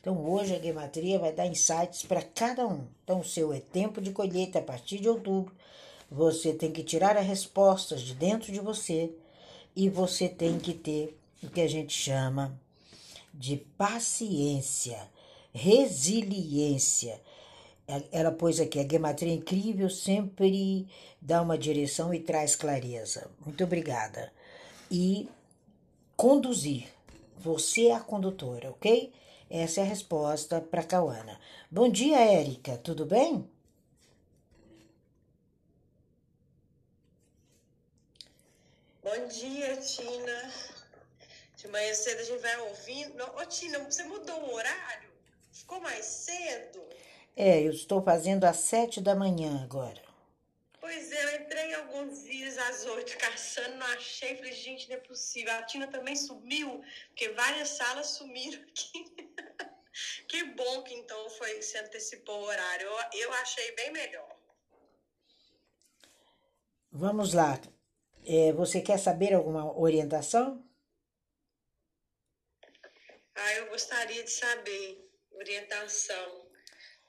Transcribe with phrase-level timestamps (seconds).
[0.00, 2.86] Então, hoje a gematria vai dar insights para cada um.
[3.02, 5.54] Então, o seu é tempo de colheita a partir de outubro.
[6.10, 9.12] Você tem que tirar as respostas de dentro de você
[9.76, 12.58] e você tem que ter o que a gente chama
[13.34, 14.98] de paciência,
[15.52, 17.20] resiliência.
[18.10, 20.86] Ela pôs aqui, a gematria incrível sempre
[21.20, 23.30] dá uma direção e traz clareza.
[23.44, 24.32] Muito obrigada.
[24.90, 25.28] E
[26.16, 26.88] conduzir.
[27.38, 29.12] Você é a condutora, ok?
[29.50, 31.40] Essa é a resposta para Cauana.
[31.70, 32.76] Bom dia, Érica.
[32.76, 33.50] Tudo bem?
[39.02, 40.52] Bom dia, Tina.
[41.56, 43.24] De manhã cedo a gente vai ouvindo.
[43.24, 45.08] Ô, Tina, você mudou o horário?
[45.50, 46.82] Ficou mais cedo?
[47.34, 50.02] É, eu estou fazendo às sete da manhã agora.
[50.78, 54.36] Pois é, eu entrei alguns dias às oito caçando, não achei.
[54.36, 55.54] Falei, gente, não é possível.
[55.54, 59.27] A Tina também sumiu, porque várias salas sumiram aqui.
[60.26, 62.86] Que bom que então foi se antecipou o horário.
[62.86, 64.36] Eu, eu achei bem melhor.
[66.90, 67.60] Vamos lá.
[68.24, 70.64] É, você quer saber alguma orientação?
[73.34, 76.50] Ah, eu gostaria de saber orientação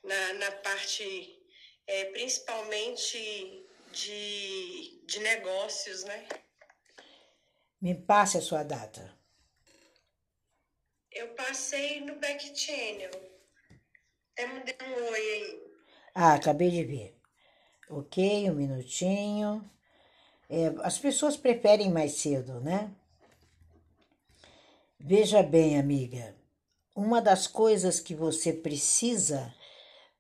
[0.03, 1.41] na, na parte,
[1.87, 6.27] é, principalmente de, de negócios, né?
[7.81, 9.18] Me passe a sua data.
[11.11, 13.11] Eu passei no back channel.
[14.31, 15.63] Até mandei um oi aí.
[16.13, 17.19] Ah, acabei de ver.
[17.89, 19.69] Ok, um minutinho.
[20.49, 22.91] É, as pessoas preferem mais cedo, né?
[24.99, 26.35] Veja bem, amiga,
[26.95, 29.53] uma das coisas que você precisa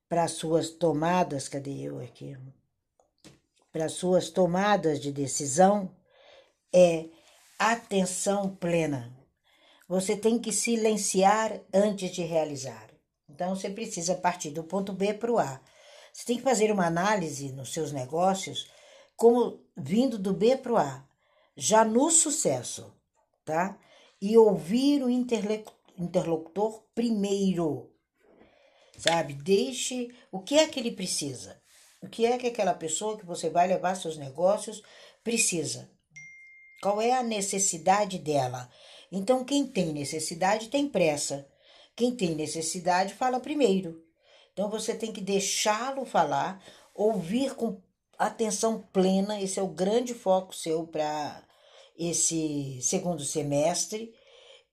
[0.07, 2.37] para suas tomadas, cadê eu aqui?
[3.71, 5.95] Para suas tomadas de decisão
[6.73, 7.09] é
[7.59, 9.18] atenção plena.
[9.89, 12.89] Você tem que silenciar antes de realizar.
[13.27, 15.59] Então você precisa partir do ponto B para o A.
[16.13, 18.71] Você tem que fazer uma análise nos seus negócios
[19.17, 21.05] como vindo do B para o A,
[21.57, 22.95] já no sucesso,
[23.43, 23.77] tá?
[24.21, 27.91] e ouvir o interlocutor primeiro.
[28.97, 29.33] Sabe?
[29.33, 31.61] Deixe o que é que ele precisa.
[32.01, 34.81] O que é que aquela pessoa que você vai levar seus negócios
[35.23, 35.89] precisa?
[36.81, 38.69] Qual é a necessidade dela?
[39.11, 41.47] Então, quem tem necessidade tem pressa.
[41.95, 44.03] Quem tem necessidade fala primeiro.
[44.53, 47.81] Então, você tem que deixá-lo falar, ouvir com
[48.17, 49.41] atenção plena.
[49.41, 51.43] Esse é o grande foco seu para
[51.97, 54.13] esse segundo semestre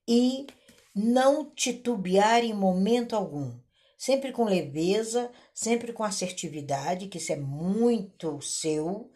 [0.07, 0.47] e
[0.95, 3.53] não titubear em momento algum.
[3.97, 9.09] Sempre com leveza, sempre com assertividade, que isso é muito seu,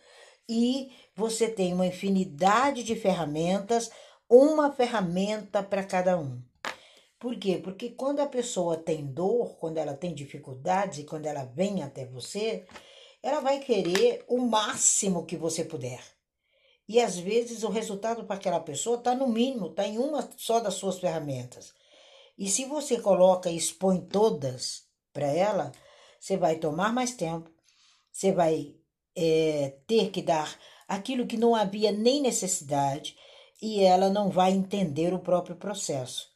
[0.49, 3.91] e você tem uma infinidade de ferramentas,
[4.31, 6.41] uma ferramenta para cada um.
[7.19, 7.59] Por quê?
[7.61, 12.05] Porque quando a pessoa tem dor, quando ela tem dificuldades e quando ela vem até
[12.05, 12.65] você,
[13.21, 16.01] ela vai querer o máximo que você puder.
[16.87, 20.61] E às vezes o resultado para aquela pessoa está no mínimo, está em uma só
[20.61, 21.73] das suas ferramentas.
[22.37, 25.73] E se você coloca e expõe todas para ela,
[26.19, 27.51] você vai tomar mais tempo,
[28.11, 28.75] você vai
[29.13, 33.15] é, ter que dar aquilo que não havia nem necessidade
[33.61, 36.31] e ela não vai entender o próprio processo.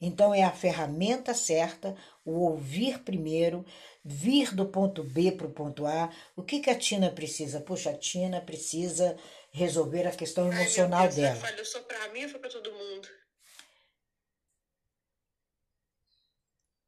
[0.00, 3.64] Então é a ferramenta certa, o ouvir primeiro,
[4.04, 6.12] vir do ponto B para o ponto A.
[6.36, 7.60] O que, que a Tina precisa?
[7.60, 9.16] Puxa, a Tina precisa
[9.50, 11.40] resolver a questão emocional Ai, Deus, dela.
[11.40, 13.08] Falhou só para mim ou foi para todo mundo?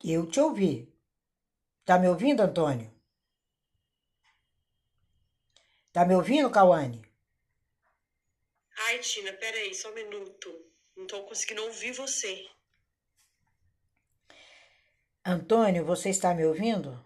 [0.05, 0.95] Eu te ouvi.
[1.85, 2.93] Tá me ouvindo, Antônio?
[5.93, 7.08] Tá me ouvindo, Cauane?
[8.87, 10.49] Ai, Tina, peraí, só um minuto.
[10.97, 12.49] Não tô conseguindo ouvir você.
[15.25, 17.05] Antônio, você está me ouvindo?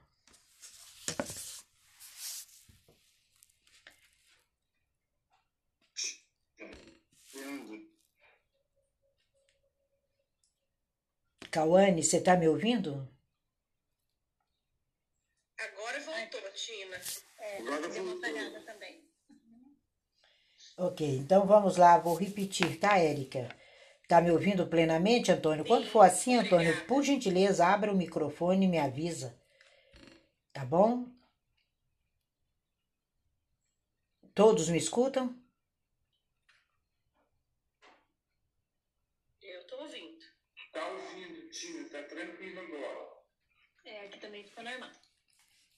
[11.50, 13.06] Cauane, você está me ouvindo?
[15.58, 17.00] Agora voltou, Tina.
[17.38, 19.11] É, Agora deu uma falhada também.
[20.76, 23.48] Ok, então vamos lá, vou repetir, tá, Érica?
[24.08, 25.64] Tá me ouvindo plenamente, Antônio?
[25.64, 29.34] Quando for assim, Antônio, por gentileza, abra o microfone e me avisa.
[30.52, 31.06] Tá bom?
[34.34, 35.34] Todos me escutam?
[39.42, 40.24] Eu tô ouvindo.
[40.72, 43.08] Tá ouvindo, Tina, tá tranquilo agora.
[43.84, 44.90] É, aqui também ficou normal.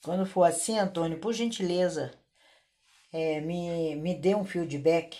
[0.05, 2.12] Quando for assim, Antônio, por gentileza,
[3.15, 5.17] é, me, me dê um feedback.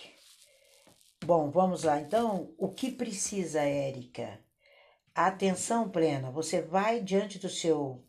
[1.25, 1.99] Bom, vamos lá.
[1.99, 4.45] Então, o que precisa, Érica?
[5.15, 6.29] atenção plena.
[6.29, 8.03] Você vai diante do seu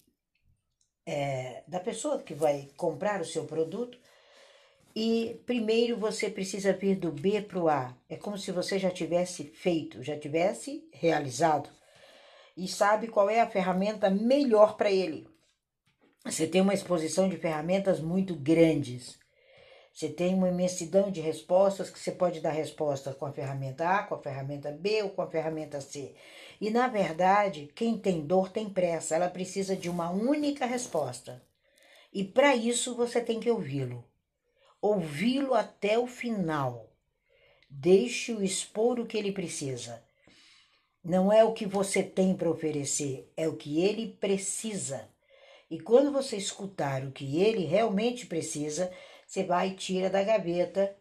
[1.07, 3.97] é, da pessoa que vai comprar o seu produto
[4.95, 7.97] e primeiro você precisa vir do B para o A.
[8.09, 11.71] É como se você já tivesse feito, já tivesse realizado
[12.57, 15.29] e sabe qual é a ferramenta melhor para ele.
[16.25, 19.17] Você tem uma exposição de ferramentas muito grandes.
[19.97, 24.03] Você tem uma imensidão de respostas que você pode dar resposta com a ferramenta A,
[24.03, 26.15] com a ferramenta B ou com a ferramenta C.
[26.61, 31.43] E na verdade, quem tem dor tem pressa, ela precisa de uma única resposta.
[32.13, 34.05] E para isso você tem que ouvi-lo.
[34.83, 36.93] Ouvi-lo até o final.
[37.71, 40.05] Deixe-o expor o que ele precisa.
[41.03, 45.09] Não é o que você tem para oferecer, é o que ele precisa.
[45.71, 48.93] E quando você escutar o que ele realmente precisa,
[49.27, 50.97] você vai e tira da gaveta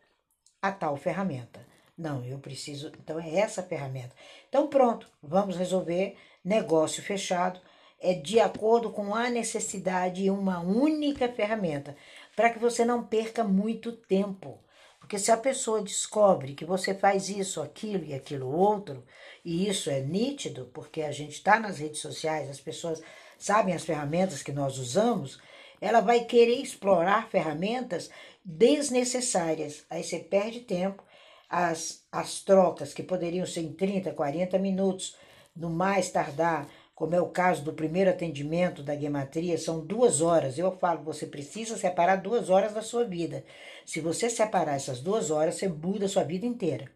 [0.61, 1.65] a tal ferramenta.
[1.97, 2.91] Não, eu preciso.
[2.99, 4.15] Então é essa ferramenta.
[4.49, 6.17] Então pronto, vamos resolver.
[6.43, 7.61] Negócio fechado.
[7.99, 11.95] É de acordo com a necessidade e uma única ferramenta,
[12.35, 14.59] para que você não perca muito tempo.
[14.99, 19.05] Porque se a pessoa descobre que você faz isso, aquilo e aquilo outro,
[19.45, 23.01] e isso é nítido, porque a gente está nas redes sociais, as pessoas
[23.37, 25.39] sabem as ferramentas que nós usamos,
[25.79, 28.09] ela vai querer explorar ferramentas
[28.43, 29.85] desnecessárias.
[29.89, 31.03] Aí você perde tempo.
[31.49, 35.15] As, as trocas que poderiam ser em 30, 40 minutos,
[35.55, 40.57] no mais tardar, como é o caso do primeiro atendimento da gematria, são duas horas.
[40.57, 43.43] Eu falo, você precisa separar duas horas da sua vida.
[43.85, 46.89] Se você separar essas duas horas, você muda a sua vida inteira.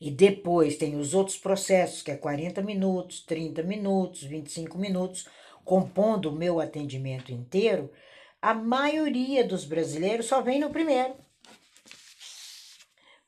[0.00, 5.26] E depois tem os outros processos, que é 40 minutos, 30 minutos, 25 minutos,
[5.68, 7.92] compondo o meu atendimento inteiro,
[8.40, 11.14] a maioria dos brasileiros só vem no primeiro.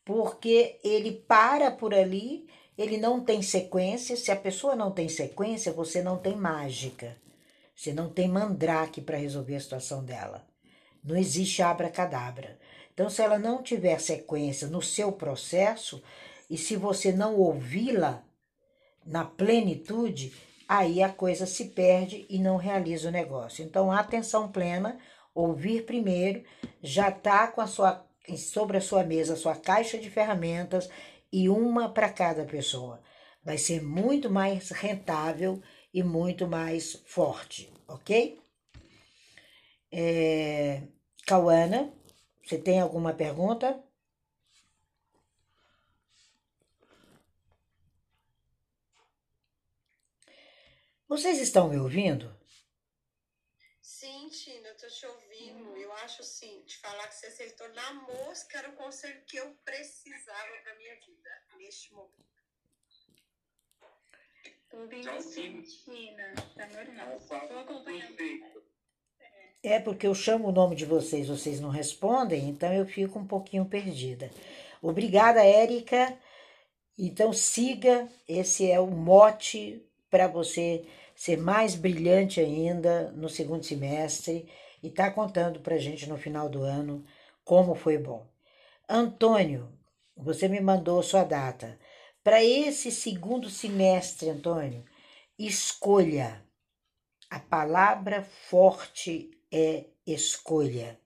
[0.02, 2.46] Porque ele para por ali,
[2.78, 4.16] ele não tem sequência.
[4.16, 7.14] Se a pessoa não tem sequência, você não tem mágica.
[7.76, 10.46] Você não tem mandrake para resolver a situação dela.
[11.04, 12.58] Não existe abracadabra.
[12.94, 16.02] Então, se ela não tiver sequência no seu processo,
[16.48, 18.25] e se você não ouvi-la
[19.04, 20.32] na plenitude,
[20.70, 23.64] aí a coisa se perde e não realiza o negócio.
[23.64, 24.96] Então, atenção plena,
[25.34, 26.44] ouvir primeiro,
[26.81, 28.06] já está com a sua
[28.38, 30.88] sobre a sua mesa a sua caixa de ferramentas
[31.32, 33.02] e uma para cada pessoa.
[33.43, 35.61] Vai ser muito mais rentável
[35.93, 38.38] e muito mais forte, ok?
[39.90, 40.82] É,
[41.26, 41.93] Cauana,
[42.44, 43.82] você tem alguma pergunta?
[51.11, 52.33] Vocês estão me ouvindo?
[53.83, 55.77] Sim, Tina, eu tô te ouvindo.
[55.77, 59.53] Eu acho assim, te falar que você acertou na mosca era o conselho que eu
[59.65, 62.15] precisava para minha vida neste momento.
[64.71, 66.33] Tô ouvindo sim, Tina.
[66.55, 67.19] Tá normal.
[67.49, 68.65] Tô acompanhando.
[69.65, 73.27] É porque eu chamo o nome de vocês, vocês não respondem, então eu fico um
[73.27, 74.31] pouquinho perdida.
[74.81, 76.17] Obrigada, Érica.
[76.97, 80.85] Então siga, esse é o mote para você
[81.15, 84.49] ser mais brilhante ainda no segundo semestre
[84.83, 87.05] e tá contando para a gente no final do ano
[87.45, 88.27] como foi bom.
[88.89, 89.73] Antônio,
[90.17, 91.79] você me mandou sua data.
[92.23, 94.85] Para esse segundo semestre, Antônio,
[95.39, 96.45] escolha.
[97.31, 100.99] A palavra forte é escolha.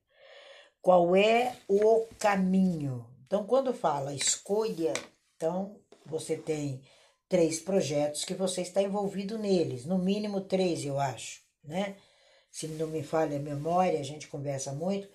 [0.81, 3.07] Qual é o caminho?
[3.27, 4.93] Então, quando fala escolha,
[5.37, 6.83] então você tem
[7.35, 11.97] três projetos que você está envolvido neles, no mínimo três, eu acho, né?
[12.49, 15.09] Se não me falha a memória, a gente conversa muito,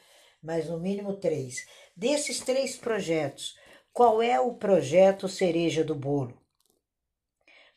[0.43, 1.65] mas no mínimo três.
[1.95, 3.55] Desses três projetos,
[3.93, 6.37] qual é o projeto cereja do bolo?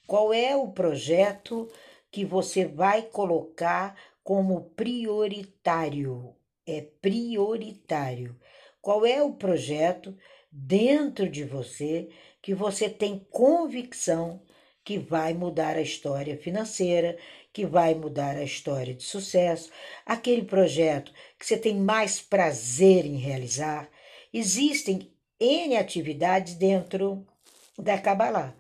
[0.09, 1.71] Qual é o projeto
[2.11, 6.35] que você vai colocar como prioritário?
[6.67, 8.37] É prioritário.
[8.81, 10.19] Qual é o projeto
[10.51, 12.09] dentro de você
[12.43, 14.43] que você tem convicção
[14.85, 17.17] que vai mudar a história financeira,
[17.53, 19.71] que vai mudar a história de sucesso,
[20.05, 23.89] aquele projeto que você tem mais prazer em realizar.
[24.35, 27.25] Existem N atividades dentro
[27.79, 28.57] da Kabbalah.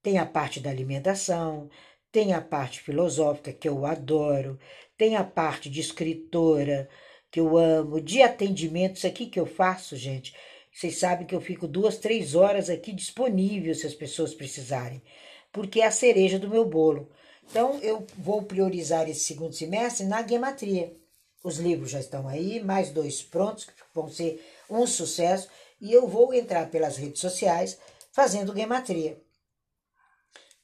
[0.00, 1.68] Tem a parte da alimentação,
[2.12, 4.58] tem a parte filosófica, que eu adoro,
[4.96, 6.88] tem a parte de escritora,
[7.30, 10.34] que eu amo, de atendimento, isso aqui que eu faço, gente,
[10.72, 15.02] vocês sabem que eu fico duas, três horas aqui disponível se as pessoas precisarem,
[15.52, 17.10] porque é a cereja do meu bolo.
[17.50, 20.96] Então, eu vou priorizar esse segundo semestre na gematria.
[21.44, 25.48] Os livros já estão aí, mais dois prontos, que vão ser um sucesso,
[25.80, 27.78] e eu vou entrar pelas redes sociais
[28.12, 29.20] fazendo gematria.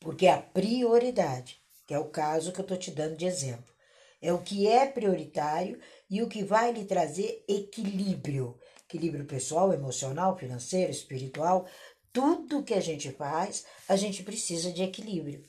[0.01, 3.75] Porque a prioridade, que é o caso que eu estou te dando de exemplo,
[4.23, 8.59] é o que é prioritário e o que vai lhe trazer equilíbrio.
[8.89, 11.67] Equilíbrio pessoal, emocional, financeiro, espiritual.
[12.11, 15.47] Tudo que a gente faz, a gente precisa de equilíbrio.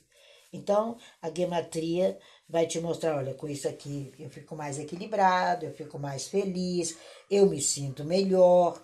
[0.52, 5.72] Então, a gematria vai te mostrar, olha, com isso aqui eu fico mais equilibrado, eu
[5.72, 6.98] fico mais feliz,
[7.30, 8.78] eu me sinto melhor,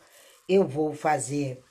[0.48, 1.62] eu vou fazer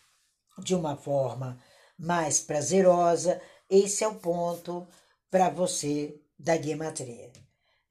[0.60, 1.60] de uma forma
[1.98, 3.42] mais prazerosa.
[3.68, 4.88] Esse é o ponto
[5.32, 7.32] para você da gematria,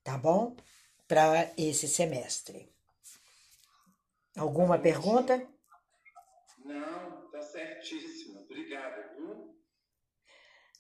[0.05, 0.55] tá bom?
[1.09, 2.74] Para esse semestre.
[4.37, 5.47] Alguma pergunta?
[6.65, 8.41] Não, tá certíssimo.
[8.41, 9.55] Obrigada, viu?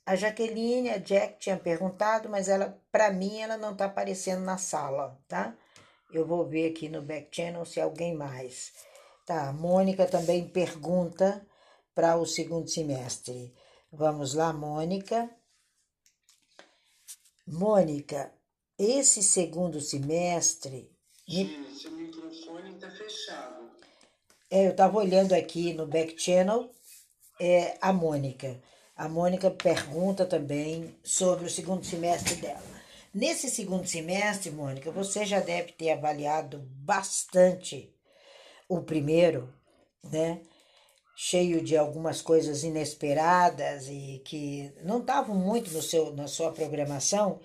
[0.06, 4.58] A Jaqueline, a Jack tinha perguntado, mas ela, para mim, ela não tá aparecendo na
[4.58, 5.56] sala, tá?
[6.12, 8.72] Eu vou ver aqui no back channel se alguém mais.
[9.24, 11.46] Tá, a Mônica também pergunta
[11.94, 13.54] para o segundo semestre.
[13.90, 15.30] Vamos lá, Mônica.
[17.46, 18.32] Mônica,
[18.78, 20.94] esse segundo semestre.
[21.26, 23.70] Gina, seu microfone tá fechado.
[24.54, 26.70] É, eu estava olhando aqui no back channel
[27.40, 28.62] é, a Mônica.
[28.96, 32.62] A Mônica pergunta também sobre o segundo semestre dela.
[33.12, 37.92] Nesse segundo semestre, Mônica, você já deve ter avaliado bastante
[38.68, 39.52] o primeiro,
[40.04, 40.40] né?
[41.16, 47.40] Cheio de algumas coisas inesperadas e que não estavam muito no seu, na sua programação.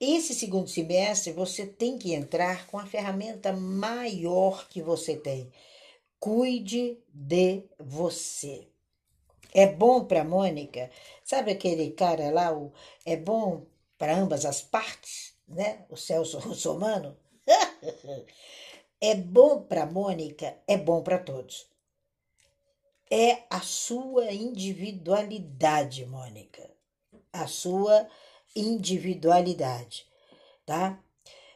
[0.00, 5.52] Esse segundo semestre você tem que entrar com a ferramenta maior que você tem.
[6.20, 8.68] Cuide de você.
[9.54, 10.90] É bom para Mônica,
[11.24, 12.72] sabe aquele cara lá, o
[13.04, 15.84] é bom para ambas as partes, né?
[15.88, 17.16] O Celso Russomano.
[19.00, 21.66] é bom para Mônica, é bom para todos.
[23.10, 26.70] É a sua individualidade, Mônica.
[27.32, 28.06] A sua
[28.54, 30.06] individualidade,
[30.66, 31.02] tá?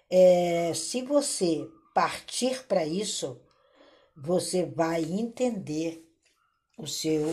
[0.09, 3.40] É, se você partir para isso,
[4.16, 6.04] você vai entender
[6.78, 7.26] o seu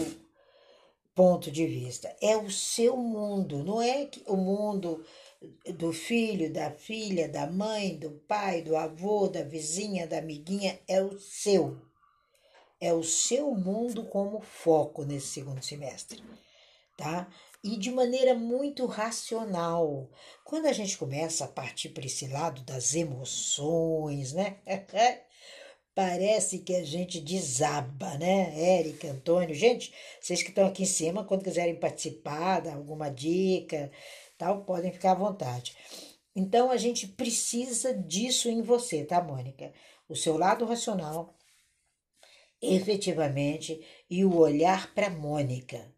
[1.19, 2.15] ponto de vista.
[2.21, 5.03] É o seu mundo, não é o mundo
[5.75, 11.01] do filho, da filha, da mãe, do pai, do avô, da vizinha, da amiguinha, é
[11.01, 11.81] o seu.
[12.79, 16.24] É o seu mundo como foco nesse segundo semestre,
[16.95, 17.29] tá?
[17.62, 20.09] E de maneira muito racional.
[20.45, 24.59] Quando a gente começa a partir para esse lado das emoções, né?
[26.00, 28.58] parece que a gente desaba, né?
[28.58, 33.91] Érica, Antônio, gente, vocês que estão aqui em cima, quando quiserem participar, dar alguma dica,
[34.38, 35.75] tal, podem ficar à vontade.
[36.34, 39.74] Então a gente precisa disso em você, tá, Mônica?
[40.08, 41.38] O seu lado racional,
[42.62, 45.94] efetivamente, e o olhar para Mônica.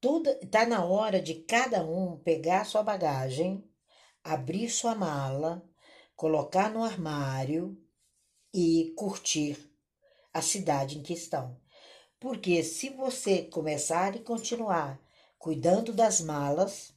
[0.00, 3.62] Tudo tá na hora de cada um pegar sua bagagem,
[4.24, 5.62] abrir sua mala,
[6.16, 7.78] colocar no armário
[8.58, 9.58] e curtir
[10.32, 11.60] a cidade em questão.
[12.18, 14.98] Porque se você começar e continuar
[15.38, 16.90] cuidando das malas,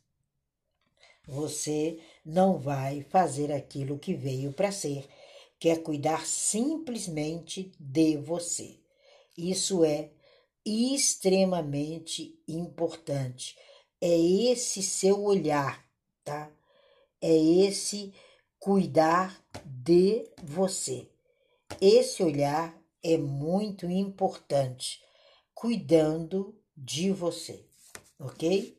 [1.27, 5.05] você não vai fazer aquilo que veio para ser,
[5.59, 8.79] que é cuidar simplesmente de você.
[9.37, 10.11] Isso é
[10.65, 13.57] extremamente importante.
[13.99, 15.85] É esse seu olhar,
[16.23, 16.49] tá?
[17.21, 18.13] É esse
[18.57, 21.09] cuidar de você.
[21.81, 25.01] Esse olhar é muito importante,
[25.53, 27.65] cuidando de você,
[28.19, 28.77] ok?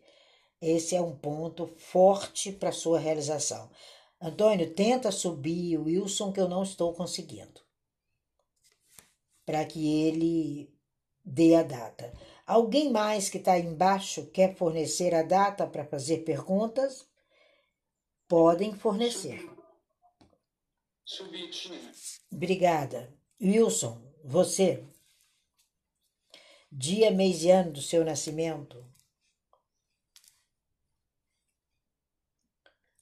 [0.61, 3.70] Esse é um ponto forte para sua realização.
[4.20, 7.61] Antônio, tenta subir o Wilson que eu não estou conseguindo.
[9.47, 10.70] Para que ele
[11.25, 12.12] dê a data.
[12.47, 17.06] Alguém mais que está embaixo quer fornecer a data para fazer perguntas?
[18.28, 19.49] Podem fornecer.
[21.11, 21.93] Subitinha.
[22.31, 23.12] Obrigada.
[23.43, 24.87] Wilson, você.
[26.71, 28.88] Dia, mês e ano do seu nascimento.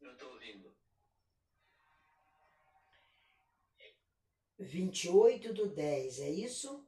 [0.00, 0.74] não estou ouvindo.
[4.58, 6.86] 28 do 10, é isso?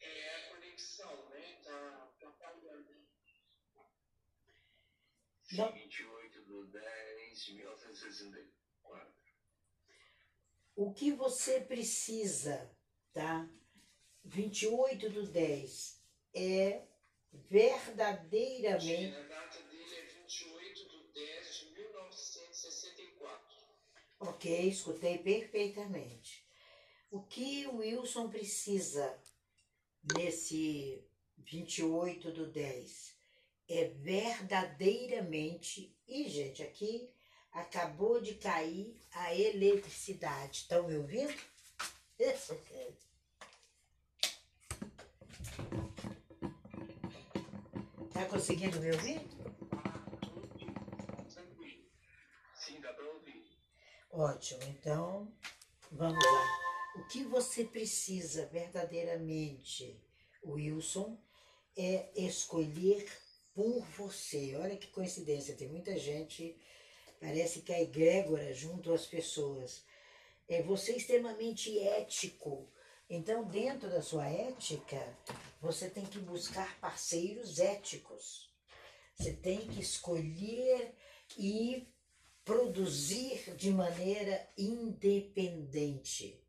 [0.00, 1.60] É a conexão, né?
[1.62, 2.90] Tá, tá falhando.
[5.52, 5.72] Não.
[5.72, 9.14] 28 do 10 de 1964.
[10.74, 12.70] O que você precisa,
[13.12, 13.48] tá?
[14.24, 16.02] 28 do 10
[16.34, 16.86] é
[17.32, 19.16] verdadeiramente.
[19.16, 23.56] A data dele é 28 de 10 de 1964.
[24.20, 26.44] Ok, escutei perfeitamente.
[27.10, 29.18] O que o Wilson precisa
[30.16, 31.04] nesse
[31.38, 33.16] 28 do 10
[33.68, 35.92] é verdadeiramente.
[36.06, 37.10] E, gente, aqui
[37.52, 40.58] acabou de cair a eletricidade.
[40.58, 41.34] Estão me ouvindo?
[48.20, 49.18] Tá conseguindo me ouvir?
[54.10, 55.32] Ótimo, então
[55.90, 56.46] vamos lá.
[56.96, 59.98] O que você precisa verdadeiramente,
[60.44, 61.18] Wilson,
[61.74, 63.10] é escolher
[63.54, 64.54] por você.
[64.56, 66.60] Olha que coincidência, tem muita gente,
[67.18, 69.82] parece que a egrégora junto às pessoas.
[70.46, 72.70] É você extremamente ético.
[73.12, 75.18] Então, dentro da sua ética,
[75.60, 78.48] você tem que buscar parceiros éticos.
[79.16, 80.94] Você tem que escolher
[81.36, 81.88] e
[82.44, 86.40] produzir de maneira independente.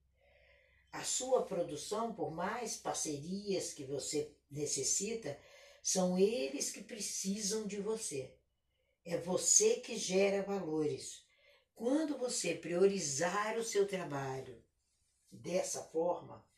[0.91, 5.39] A sua produção, por mais parcerias que você necessita,
[5.81, 8.35] são eles que precisam de você.
[9.03, 11.25] É você que gera valores.
[11.73, 14.63] Quando você priorizar o seu trabalho
[15.31, 16.50] dessa forma,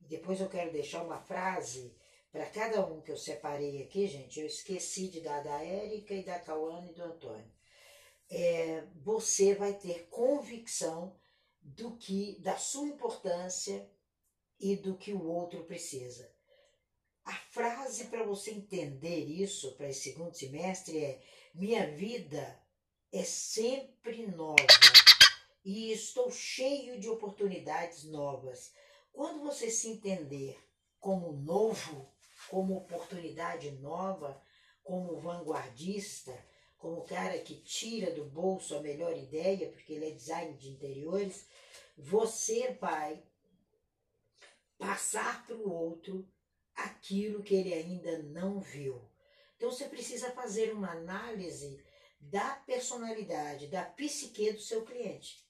[0.00, 1.94] e depois eu quero deixar uma frase
[2.32, 6.24] para cada um que eu separei aqui, gente, eu esqueci de dar da Érica e
[6.24, 7.60] da Cauane e do Antônio
[8.30, 11.18] é, você vai ter convicção
[11.60, 13.90] do que da sua importância
[14.58, 16.32] e do que o outro precisa.
[17.24, 21.20] A frase para você entender isso para esse segundo semestre é:
[21.52, 22.62] minha vida
[23.12, 24.56] é sempre nova
[25.64, 28.72] e estou cheio de oportunidades novas.
[29.12, 30.58] Quando você se entender
[30.98, 32.12] como novo,
[32.48, 34.42] como oportunidade nova,
[34.82, 36.32] como vanguardista,
[36.76, 41.46] como cara que tira do bolso a melhor ideia, porque ele é design de interiores,
[41.96, 43.22] você vai
[44.78, 46.26] passar para o outro
[46.74, 49.10] aquilo que ele ainda não viu.
[49.56, 51.84] Então você precisa fazer uma análise
[52.18, 55.46] da personalidade, da psique do seu cliente.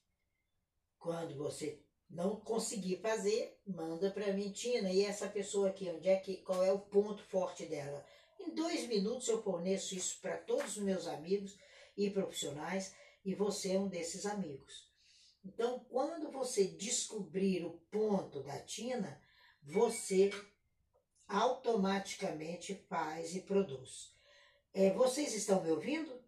[0.97, 6.17] Quando você não conseguir fazer, manda para mim, Tina, e essa pessoa aqui, onde é
[6.17, 8.05] que, qual é o ponto forte dela?
[8.39, 11.57] Em dois minutos eu forneço isso para todos os meus amigos
[11.97, 12.93] e profissionais
[13.23, 14.89] e você é um desses amigos.
[15.43, 19.19] Então, quando você descobrir o ponto da Tina,
[19.63, 20.31] você
[21.27, 24.13] automaticamente faz e produz.
[24.73, 26.21] É, vocês estão me ouvindo?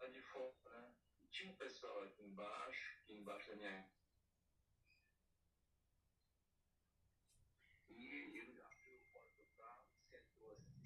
[0.00, 0.94] Lá de fora, né?
[1.30, 3.88] Tinha um pessoal aqui embaixo, aqui embaixo da minha.
[7.88, 10.84] E ele abriu a porta do carro, sentou assim.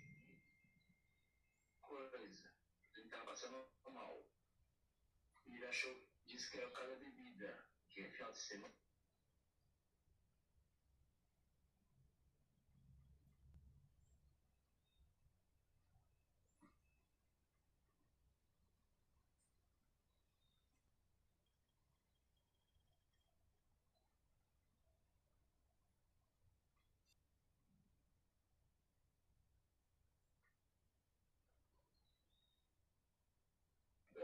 [1.88, 2.52] Coisa.
[2.94, 4.22] Ele estava passando mal.
[5.46, 8.68] Ele achou, disse que era o cara da bebida, que é final de semana.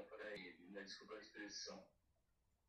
[0.05, 0.82] para ele, né?
[0.82, 1.88] desculpa a expressão.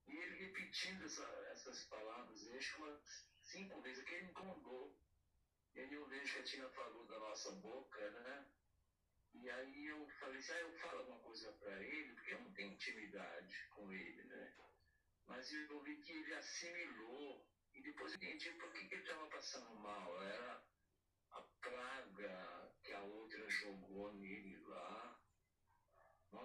[0.08, 3.02] E ele repetindo essa, essas palavras, eu acho
[3.42, 4.96] cinco vezes, que ele incomodou.
[5.74, 8.46] E aí eu vejo que a Tina falou da nossa boca, né?
[9.34, 12.54] E aí eu falei assim, ah, eu falo alguma coisa para ele, porque eu não
[12.54, 14.56] tenho intimidade com ele, né?
[15.28, 19.28] Mas eu vi que ele assimilou e depois eu entendi por que, que ele estava
[19.28, 20.24] passando mal.
[20.24, 20.64] Era
[21.32, 24.65] a praga que a outra jogou nele.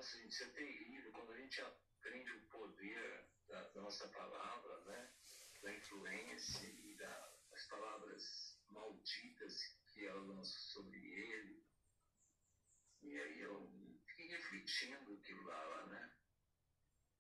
[0.02, 1.12] Gente, isso é terrível.
[1.12, 5.12] Quando a gente aprende o poder da, nossa palavra, né?
[5.62, 11.62] Da influência e da, das palavras malditas que ela lançou sobre ele.
[13.02, 13.70] E aí eu
[14.06, 16.16] fiquei refletindo aquilo lá, né?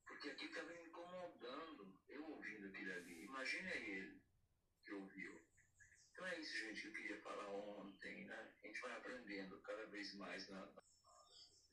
[0.06, 3.24] Porque aqui estava me incomodando, eu ouvindo aquilo ali.
[3.24, 4.22] Imagina ele
[4.84, 5.38] que ouviu.
[6.12, 8.54] Então é isso, gente, que eu queria falar ontem, né?
[8.62, 10.89] A gente vai aprendendo cada vez mais na.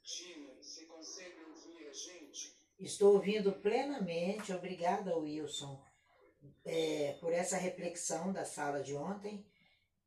[0.08, 2.58] Tina, você consegue ouvir a gente?
[2.80, 4.54] Estou ouvindo plenamente.
[4.54, 5.84] Obrigada, Wilson,
[6.64, 9.46] é, por essa reflexão da sala de ontem.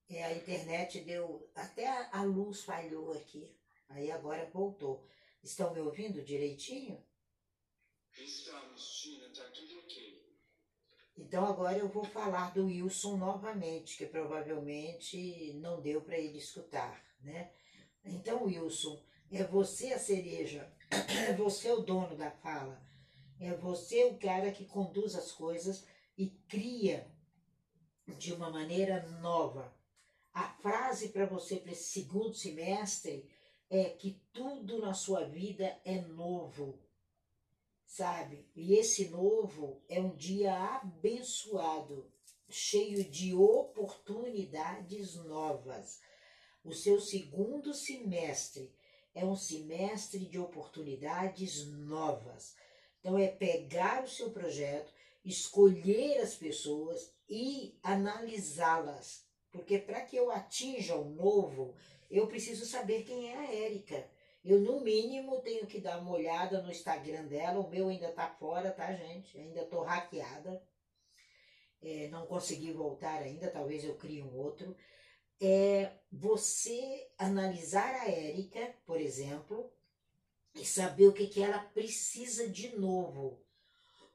[0.09, 1.47] É, a internet deu.
[1.55, 3.55] Até a, a luz falhou aqui.
[3.91, 5.07] Aí agora voltou.
[5.43, 7.05] Estão me ouvindo direitinho?
[8.17, 10.27] Estamos, Tina, tá tudo ok.
[11.19, 17.05] Então agora eu vou falar do Wilson novamente, que provavelmente não deu para ele escutar,
[17.21, 17.53] né?
[18.03, 18.99] Então, Wilson,
[19.31, 20.71] é você a cereja,
[21.29, 22.83] é você o dono da fala,
[23.39, 25.85] é você o cara que conduz as coisas
[26.19, 27.11] e cria
[28.19, 29.73] de uma maneira nova.
[30.33, 33.29] A frase para você para esse segundo semestre
[33.69, 36.79] é que tudo na sua vida é novo,
[37.87, 38.49] sabe?
[38.55, 42.11] E esse novo é um dia abençoado,
[42.49, 46.01] cheio de oportunidades novas.
[46.65, 48.75] O seu segundo semestre
[49.15, 52.55] é um semestre de oportunidades novas.
[52.99, 54.93] Então é pegar o seu projeto,
[55.25, 59.25] escolher as pessoas e analisá-las.
[59.51, 61.75] Porque para que eu atinja o novo,
[62.11, 64.09] eu preciso saber quem é a Érica.
[64.45, 67.61] Eu, no mínimo, tenho que dar uma olhada no Instagram dela.
[67.61, 69.37] O meu ainda tá fora, tá, gente?
[69.39, 70.63] Ainda tô hackeada.
[71.83, 74.77] É, não consegui voltar ainda, talvez eu crie um outro.
[75.41, 79.73] É você analisar a Érica, por exemplo,
[80.55, 83.41] e saber o que, que ela precisa de novo.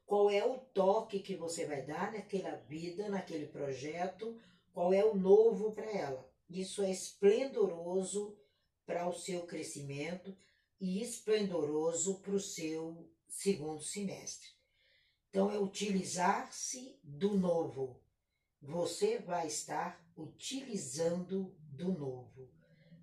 [0.04, 4.38] Qual é o toque que você vai dar naquela vida, naquele projeto,
[4.72, 6.30] qual é o novo para ela.
[6.48, 8.36] Isso é esplendoroso
[8.84, 10.36] para o seu crescimento
[10.80, 14.50] e esplendoroso para o seu segundo semestre.
[15.30, 18.00] Então, é utilizar-se do novo.
[18.62, 22.50] Você vai estar utilizando do novo.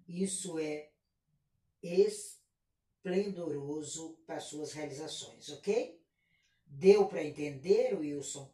[0.08, 0.92] Isso é
[1.82, 6.02] esplendoroso para suas realizações, ok?
[6.66, 8.52] Deu para entender, Wilson?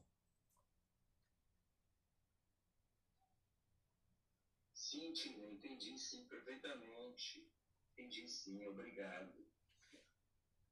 [4.73, 7.49] Sim, Tina, entendi sim, perfeitamente.
[7.93, 9.47] Entendi sim, obrigado.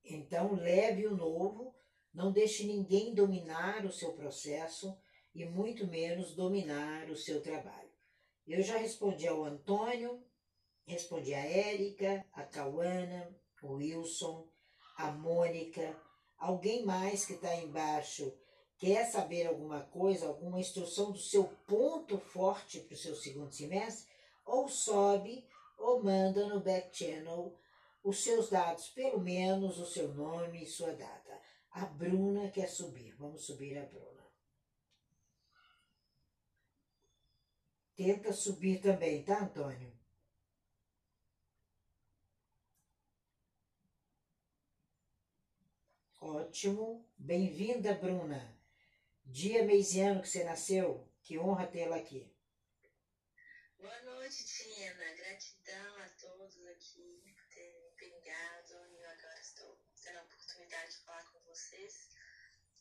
[0.04, 1.76] Então, leve o novo,
[2.14, 4.98] não deixe ninguém dominar o seu processo
[5.38, 7.92] e muito menos dominar o seu trabalho.
[8.48, 10.26] Eu já respondi ao Antônio,
[10.84, 13.30] respondi a Érica, a Cauana,
[13.62, 14.48] o Wilson,
[14.98, 15.96] a Mônica,
[16.40, 18.34] alguém mais que está embaixo
[18.80, 24.08] quer saber alguma coisa, alguma instrução do seu ponto forte para o seu segundo semestre,
[24.44, 25.48] ou sobe
[25.78, 27.56] ou manda no back channel
[28.04, 31.40] os seus dados, pelo menos o seu nome e sua data.
[31.72, 34.17] A Bruna quer subir, vamos subir a Bruna.
[37.98, 39.92] Tenta subir também, tá, Antônio?
[46.22, 47.10] Ótimo.
[47.18, 48.56] Bem-vinda, Bruna.
[49.26, 51.12] Dia meisiano que você nasceu.
[51.24, 52.32] Que honra tê-la aqui.
[53.80, 55.14] Boa noite, Tina.
[55.16, 58.74] Gratidão a todos aqui por terem me pingado.
[58.92, 62.10] E eu agora estou tendo a oportunidade de falar com vocês.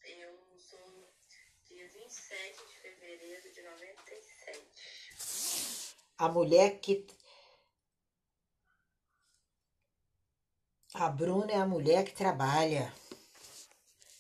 [0.05, 1.11] Eu sou
[1.65, 4.96] dia 27 de fevereiro de 97.
[6.19, 7.07] A mulher que.
[10.95, 12.93] A Bruna é a mulher que trabalha.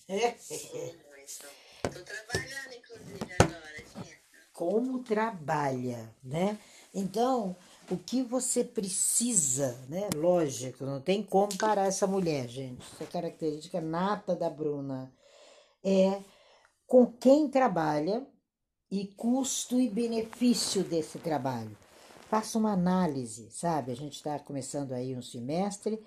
[0.09, 0.37] É.
[0.39, 4.17] Estou trabalhando, inclusive, agora, Tina.
[4.53, 6.59] Como trabalha, né?
[6.93, 7.57] Então,
[7.91, 10.09] o que você precisa, né?
[10.15, 12.85] Lógico, não tem como parar essa mulher, gente.
[13.01, 15.13] É característica nata da Bruna.
[15.83, 16.21] É
[16.87, 18.27] com quem trabalha
[18.91, 21.77] e custo e benefício desse trabalho.
[22.29, 23.93] Faça uma análise, sabe?
[23.93, 26.03] A gente está começando aí um semestre,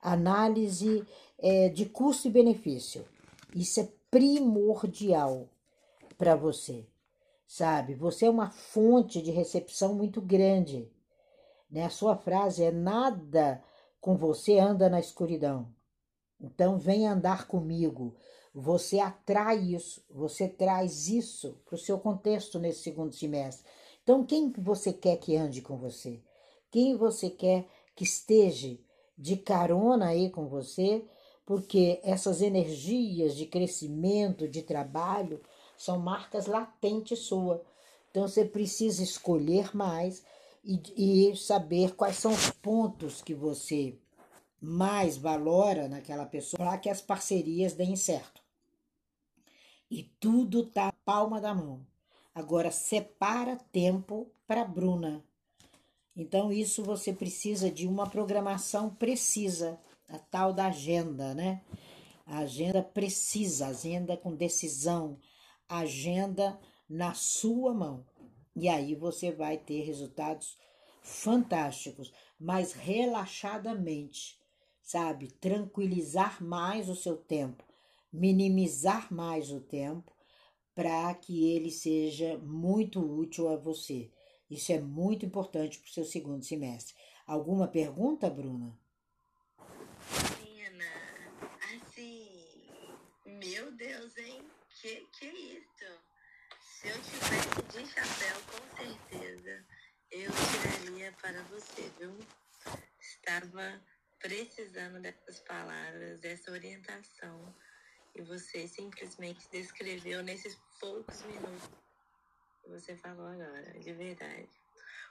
[0.00, 1.04] análise
[1.38, 3.04] é, de custo e benefício.
[3.54, 5.48] Isso é primordial
[6.16, 6.86] para você,
[7.46, 7.94] sabe?
[7.94, 10.90] Você é uma fonte de recepção muito grande.
[11.70, 11.84] Né?
[11.84, 13.62] A sua frase é nada
[14.00, 15.68] com você anda na escuridão.
[16.40, 18.14] Então, vem andar comigo.
[18.58, 23.70] Você atrai isso, você traz isso para o seu contexto nesse segundo semestre.
[24.02, 26.22] Então, quem você quer que ande com você?
[26.70, 28.78] Quem você quer que esteja
[29.18, 31.04] de carona aí com você?
[31.44, 35.38] Porque essas energias de crescimento, de trabalho,
[35.76, 37.62] são marcas latentes sua.
[38.10, 40.24] Então, você precisa escolher mais
[40.64, 43.98] e, e saber quais são os pontos que você
[44.58, 48.45] mais valora naquela pessoa para que as parcerias deem certo.
[49.90, 51.86] E tudo tá palma da mão.
[52.34, 55.24] Agora separa tempo para Bruna.
[56.14, 61.62] Então isso você precisa de uma programação precisa, a tal da agenda, né?
[62.24, 65.18] A agenda precisa, agenda com decisão,
[65.68, 68.04] agenda na sua mão.
[68.54, 70.56] E aí você vai ter resultados
[71.02, 74.40] fantásticos, mas relaxadamente,
[74.82, 75.30] sabe?
[75.32, 77.62] Tranquilizar mais o seu tempo,
[78.16, 80.12] minimizar mais o tempo
[80.74, 84.10] para que ele seja muito útil a você.
[84.50, 86.94] Isso é muito importante para o seu segundo semestre.
[87.26, 88.78] Alguma pergunta, Bruna?
[90.38, 90.84] Menina,
[91.74, 92.28] assim,
[93.24, 94.42] meu Deus, hein?
[94.80, 96.06] Que, que isso?
[96.60, 99.66] Se eu tivesse de chapéu, com certeza,
[100.10, 102.16] eu tiraria para você, viu?
[103.00, 103.82] Estava
[104.20, 107.54] precisando dessas palavras, dessa orientação.
[108.16, 111.68] E você simplesmente descreveu nesses poucos minutos
[112.62, 114.48] que você falou agora, de verdade.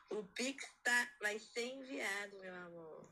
[0.09, 3.05] O Pix tá, vai ser enviado, meu amor.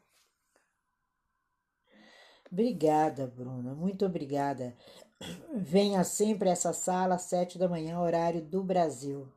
[2.51, 3.75] Obrigada, Bruna.
[3.75, 4.75] Muito obrigada.
[5.53, 9.31] Venha sempre a essa sala às sete da manhã, horário do Brasil.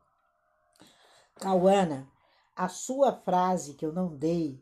[1.37, 2.11] Cauana,
[2.55, 4.59] a sua frase que eu não dei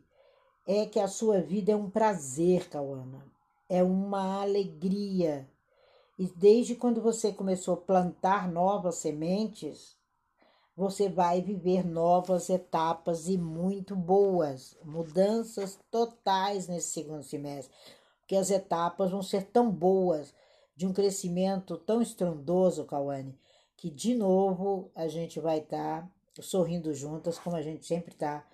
[0.67, 3.25] é que a sua vida é um prazer, Cauana.
[3.69, 5.49] É uma alegria.
[6.17, 9.97] E desde quando você começou a plantar novas sementes,
[10.75, 17.73] você vai viver novas etapas e muito boas, mudanças totais nesse segundo semestre,
[18.19, 20.33] porque as etapas vão ser tão boas,
[20.75, 23.37] de um crescimento tão estrondoso, Cauane,
[23.77, 28.45] que de novo a gente vai estar tá sorrindo juntas, como a gente sempre está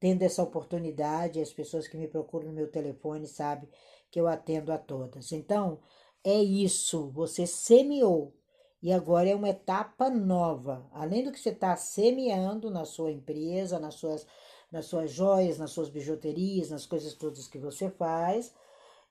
[0.00, 1.40] tendo essa oportunidade.
[1.40, 3.68] As pessoas que me procuram no meu telefone sabem
[4.10, 5.30] que eu atendo a todas.
[5.32, 5.78] Então,
[6.24, 8.34] é isso, você semeou
[8.80, 10.88] e agora é uma etapa nova.
[10.92, 14.26] Além do que você está semeando na sua empresa, nas suas,
[14.70, 18.54] nas suas joias, nas suas bijuterias, nas coisas todas que você faz,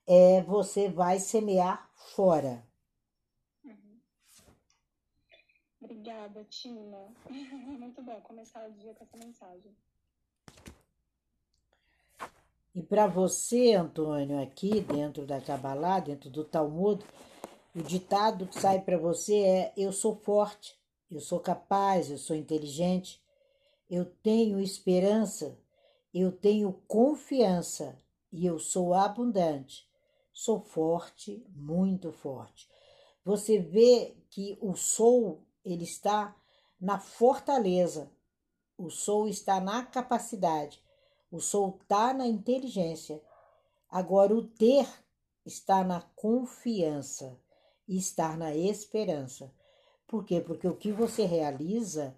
[0.05, 2.65] é você vai semear fora.
[3.65, 3.99] Uhum.
[5.81, 7.13] Obrigada, Tina.
[7.29, 9.75] Muito bom começar o dia com essa mensagem.
[12.77, 17.03] E para você, Antônio, aqui dentro da Kabbalah, dentro do Talmud,
[17.75, 22.35] o ditado que sai para você é: Eu sou forte, eu sou capaz, eu sou
[22.35, 23.19] inteligente,
[23.89, 25.57] eu tenho esperança,
[26.13, 27.97] eu tenho confiança
[28.31, 29.89] e eu sou abundante.
[30.31, 32.69] Sou forte, muito forte.
[33.25, 36.35] Você vê que o sou, ele está
[36.79, 38.11] na fortaleza,
[38.77, 40.79] o sou está na capacidade,
[41.31, 43.21] o sou está na inteligência.
[43.89, 44.87] Agora, o ter
[45.45, 47.39] está na confiança
[47.87, 49.51] e estar na esperança.
[50.07, 50.41] Por quê?
[50.41, 52.15] Porque o que você realiza,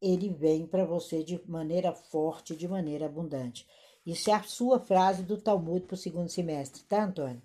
[0.00, 3.66] ele vem para você de maneira forte, de maneira abundante.
[4.04, 7.42] Isso é a sua frase do Talmud para o segundo semestre, tá, Antônio?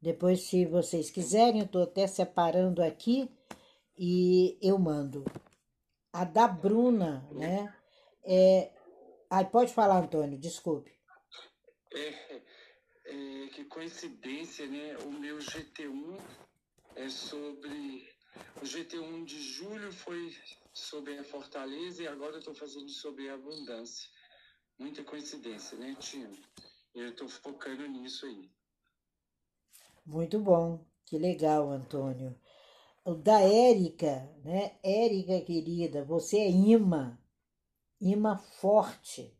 [0.00, 3.28] Depois, se vocês quiserem, eu estou até separando aqui
[3.96, 5.24] e eu mando.
[6.12, 7.74] A da Bruna, né?
[8.24, 8.70] É...
[9.30, 10.90] Ai, pode falar, Antônio, desculpe.
[11.92, 12.42] É,
[13.04, 14.96] é, que coincidência, né?
[15.04, 16.18] O meu GT1
[16.96, 18.08] é sobre.
[18.56, 20.34] O GT1 de julho foi
[20.72, 24.08] sobre a fortaleza e agora eu estou fazendo sobre a abundância.
[24.78, 26.36] Muita coincidência, né, Tino?
[26.94, 28.50] Eu estou focando nisso aí.
[30.06, 32.38] Muito bom, que legal, Antônio.
[33.04, 34.78] O da Érica, né?
[34.82, 37.18] Érica querida, você é imã,
[38.00, 39.36] imã forte,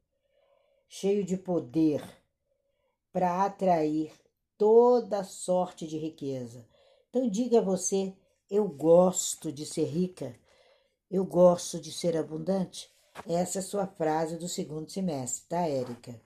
[0.88, 2.02] cheio de poder
[3.12, 4.12] para atrair
[4.56, 6.66] toda sorte de riqueza.
[7.08, 8.14] Então diga a você:
[8.50, 10.34] eu gosto de ser rica,
[11.10, 12.90] eu gosto de ser abundante.
[13.26, 16.20] Essa é a sua frase do segundo semestre, tá, Érica?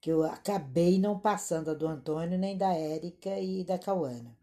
[0.00, 4.36] Que eu acabei não passando a do Antônio, nem da Érica e da Cauana.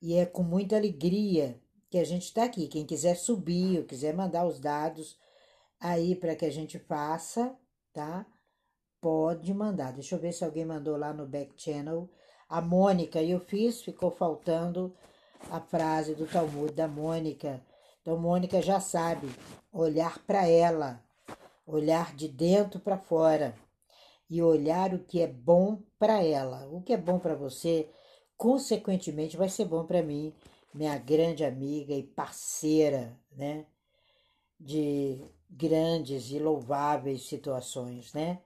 [0.00, 1.60] E é com muita alegria
[1.90, 2.68] que a gente está aqui.
[2.68, 5.16] Quem quiser subir, ou quiser mandar os dados
[5.90, 7.56] aí para que a gente faça,
[7.92, 8.26] tá?
[9.00, 9.92] Pode mandar.
[9.92, 12.08] Deixa eu ver se alguém mandou lá no back channel
[12.48, 14.94] a Mônica, eu fiz, ficou faltando
[15.50, 17.60] a frase do Talmud da Mônica.
[18.00, 19.28] Então, Mônica já sabe
[19.72, 21.02] olhar para ela,
[21.66, 23.54] olhar de dentro para fora
[24.30, 26.68] e olhar o que é bom para ela.
[26.70, 27.88] O que é bom para você,
[28.36, 30.32] consequentemente, vai ser bom para mim,
[30.72, 33.66] minha grande amiga e parceira, né?
[34.58, 38.40] De grandes e louváveis situações, né?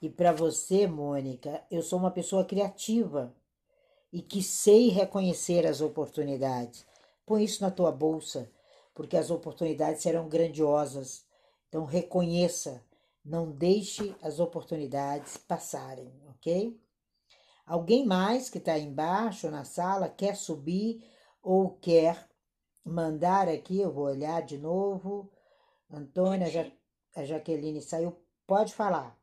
[0.00, 3.34] E para você, Mônica, eu sou uma pessoa criativa
[4.12, 6.86] e que sei reconhecer as oportunidades.
[7.26, 8.50] Põe isso na tua bolsa,
[8.94, 11.26] porque as oportunidades serão grandiosas.
[11.68, 12.82] Então reconheça,
[13.24, 16.80] não deixe as oportunidades passarem, ok?
[17.66, 21.04] Alguém mais que está embaixo na sala quer subir
[21.42, 22.26] ou quer
[22.82, 23.78] mandar aqui?
[23.78, 25.30] Eu vou olhar de novo.
[25.90, 26.70] Antônia, ja,
[27.16, 28.16] a Jaqueline saiu.
[28.46, 29.18] Pode falar.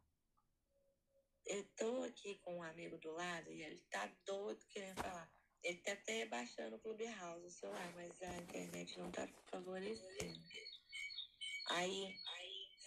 [1.45, 5.29] Eu tô aqui com um amigo do lado e ele tá doido querendo falar.
[5.63, 10.39] Ele tá até baixando o Clubhouse, o celular, mas a internet não tá favorecendo.
[11.71, 12.13] Aí,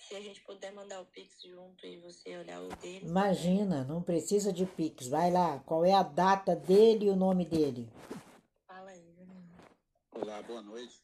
[0.09, 3.07] se a gente puder mandar o Pix junto e você olhar o dele.
[3.07, 5.09] Imagina, não precisa de Pix.
[5.09, 7.89] Vai lá, qual é a data dele e o nome dele?
[8.67, 9.05] Fala aí.
[10.13, 11.03] Olá, boa noite.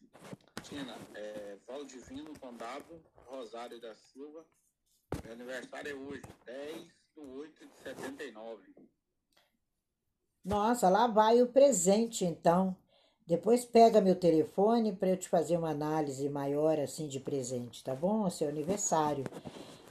[0.65, 4.47] Tina, é Valdivino Condado, Rosário da Silva.
[5.23, 8.75] Meu aniversário é hoje, 10 de 8 de 79.
[10.43, 12.75] Nossa, lá vai o presente, então.
[13.27, 17.95] Depois pega meu telefone para eu te fazer uma análise maior assim de presente, tá
[17.95, 18.27] bom?
[18.27, 19.25] É seu aniversário.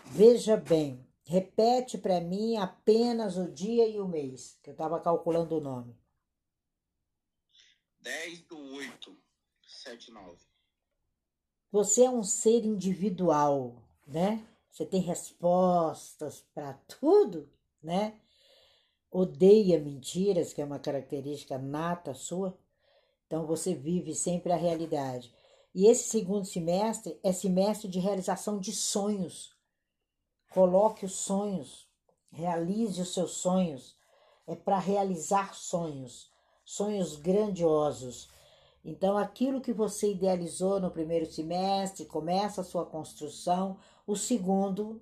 [0.07, 5.55] Veja bem, repete para mim apenas o dia e o mês, que eu estava calculando
[5.55, 5.95] o nome.
[8.01, 9.15] 10 do 8,
[9.61, 10.52] 79.
[11.73, 13.73] Você é um ser individual,
[14.05, 14.45] né?
[14.69, 17.49] Você tem respostas para tudo,
[17.81, 18.13] né?
[19.09, 22.55] Odeia mentiras, que é uma característica nata sua.
[23.25, 25.33] Então você vive sempre a realidade.
[25.73, 29.51] E esse segundo semestre é semestre de realização de sonhos.
[30.51, 31.87] Coloque os sonhos,
[32.29, 33.97] realize os seus sonhos.
[34.45, 36.29] É para realizar sonhos,
[36.63, 38.29] sonhos grandiosos.
[38.83, 43.77] Então, aquilo que você idealizou no primeiro semestre, começa a sua construção.
[44.05, 45.01] O segundo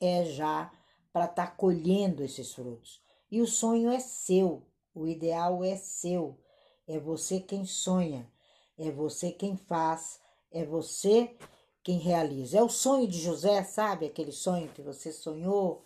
[0.00, 0.70] é já
[1.12, 3.02] para estar tá colhendo esses frutos.
[3.30, 4.62] E o sonho é seu,
[4.94, 6.38] o ideal é seu.
[6.86, 8.30] É você quem sonha,
[8.78, 10.20] é você quem faz,
[10.52, 11.36] é você
[11.82, 12.58] quem realiza.
[12.58, 14.06] É o sonho de José, sabe?
[14.06, 15.82] Aquele sonho que você sonhou,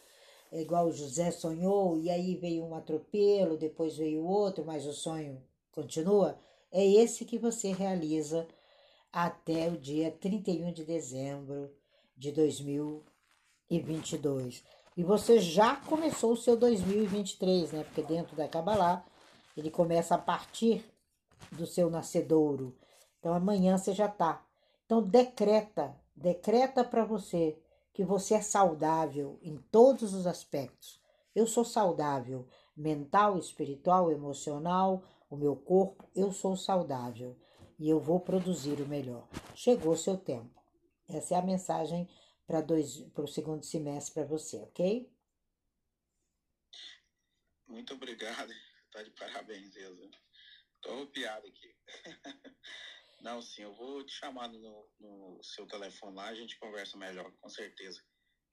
[0.52, 4.92] é igual o José sonhou, e aí veio um atropelo, depois veio outro, mas o
[4.92, 6.38] sonho continua.
[6.70, 8.46] É esse que você realiza
[9.12, 11.74] até o dia 31 de dezembro
[12.16, 14.62] de 2022.
[14.96, 17.82] E você já começou o seu 2023, né?
[17.84, 19.04] Porque dentro da Kabbalah
[19.56, 20.84] ele começa a partir
[21.52, 22.76] do seu nascedouro.
[23.18, 24.46] Então amanhã você já tá.
[24.86, 27.58] Então decreta, decreta para você
[27.92, 31.00] que você é saudável em todos os aspectos.
[31.34, 37.40] Eu sou saudável, mental, espiritual, emocional, o meu corpo, eu sou saudável
[37.78, 39.28] e eu vou produzir o melhor.
[39.54, 40.60] Chegou seu tempo.
[41.08, 42.08] Essa é a mensagem
[42.46, 45.08] para o segundo semestre para você, ok?
[47.68, 48.52] Muito obrigado.
[48.90, 50.10] Tá de parabéns, Elza.
[50.82, 51.76] Tô arrupiado aqui.
[53.22, 57.30] Não, sim, eu vou te chamar no, no seu telefone lá, a gente conversa melhor,
[57.40, 58.02] com certeza.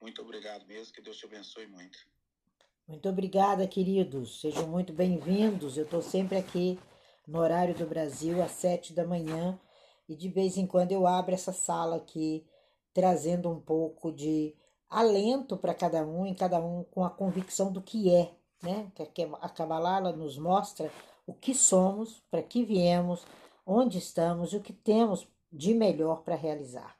[0.00, 1.98] Muito obrigado mesmo, que Deus te abençoe muito.
[2.88, 4.40] Muito obrigada, queridos.
[4.40, 5.76] Sejam muito bem-vindos.
[5.76, 6.78] Eu estou sempre aqui
[7.26, 9.60] no horário do Brasil, às sete da manhã,
[10.08, 12.46] e de vez em quando eu abro essa sala aqui,
[12.94, 14.56] trazendo um pouco de
[14.88, 18.90] alento para cada um, e cada um com a convicção do que é, né?
[18.94, 20.90] Que a Kabbalah nos mostra
[21.26, 23.22] o que somos, para que viemos,
[23.66, 26.96] onde estamos e o que temos de melhor para realizar.